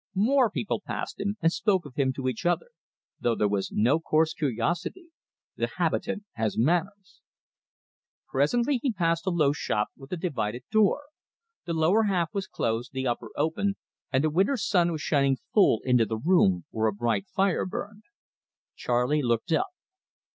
More 0.15 0.49
people 0.49 0.81
passed 0.81 1.19
him, 1.19 1.37
and 1.41 1.51
spoke 1.53 1.85
of 1.85 1.93
him 1.93 2.11
to 2.13 2.27
each 2.27 2.43
other, 2.43 2.69
though 3.19 3.35
there 3.35 3.47
was 3.47 3.71
no 3.71 3.99
coarse 3.99 4.33
curiosity 4.33 5.09
the 5.57 5.67
habitant 5.77 6.23
has 6.33 6.57
manners. 6.57 7.21
Presently 8.27 8.79
he 8.81 8.91
passed 8.93 9.27
a 9.27 9.29
low 9.29 9.51
shop 9.51 9.89
with 9.95 10.11
a 10.11 10.17
divided 10.17 10.63
door. 10.71 11.03
The 11.65 11.73
lower 11.73 12.05
half 12.05 12.33
was 12.33 12.47
closed, 12.47 12.93
the 12.93 13.05
upper 13.05 13.29
open, 13.37 13.75
and 14.11 14.23
the 14.23 14.31
winter 14.31 14.57
sun 14.57 14.91
was 14.91 15.01
shining 15.01 15.37
full 15.53 15.81
into 15.83 16.07
the 16.07 16.17
room, 16.17 16.65
where 16.71 16.87
a 16.87 16.93
bright 16.93 17.27
fire 17.27 17.67
burned. 17.67 18.01
Charley 18.75 19.21
looked 19.21 19.51
up. 19.51 19.69